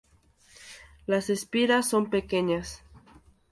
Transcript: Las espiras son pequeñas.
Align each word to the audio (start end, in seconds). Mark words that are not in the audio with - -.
Las 1.05 1.29
espiras 1.29 1.87
son 1.87 2.09
pequeñas. 2.09 2.81